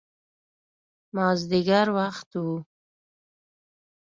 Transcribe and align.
مازدیګر 1.15 1.87
وخت 1.97 2.29
و. 2.43 2.43